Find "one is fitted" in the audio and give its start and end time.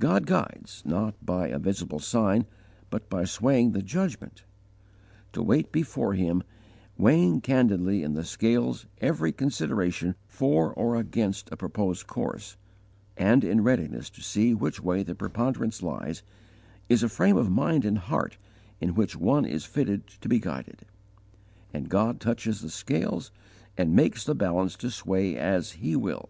19.14-20.08